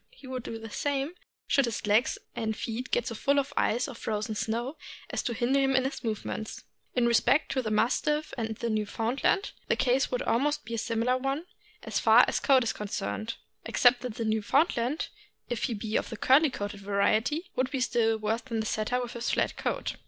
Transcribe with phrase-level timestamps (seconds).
[0.09, 1.13] He would do the same
[1.45, 4.77] should his legs and feet get so full of ice or frozen snow
[5.11, 6.63] as to hinder him in his movements.
[6.95, 11.45] In respect to the Mastiff and Newfoundland, the case would almost be a similar one,
[11.83, 13.35] as far as coat is con cerned,
[13.67, 15.09] except that the Newfoundland,
[15.49, 18.65] if he be of the curly coated variety, would be still worse off than the
[18.65, 19.97] Setter with his flat coat.